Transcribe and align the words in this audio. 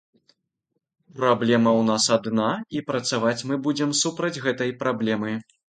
Праблема 1.19 1.71
ў 1.79 1.83
нас 1.91 2.09
адна 2.17 2.49
і 2.79 2.85
працаваць 2.91 3.39
мы 3.53 3.63
будзем 3.69 3.97
супраць 4.05 4.37
гэтай 4.49 4.79
праблемы. 4.87 5.41